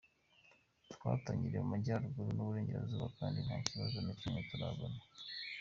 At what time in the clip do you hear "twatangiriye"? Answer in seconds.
0.93-1.61